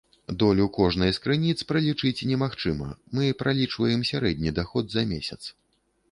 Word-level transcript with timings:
Долю 0.41 0.63
кожнай 0.75 1.11
з 1.17 1.19
крыніц 1.25 1.59
пралічыць 1.71 2.25
немагчыма, 2.31 2.87
мы 3.17 3.27
пралічваем 3.41 4.01
сярэдні 4.11 4.55
даход 4.61 4.85
за 4.95 5.03
месяц. 5.13 5.39